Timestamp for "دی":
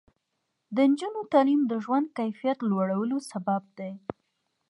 3.77-3.93